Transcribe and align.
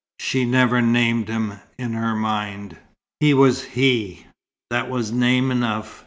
She 0.19 0.45
never 0.45 0.81
named 0.81 1.27
him 1.27 1.59
in 1.77 1.93
her 1.93 2.15
mind. 2.15 2.75
He 3.19 3.35
was 3.35 3.63
"he": 3.65 4.25
that 4.71 4.89
was 4.89 5.11
name 5.11 5.51
enough. 5.51 5.99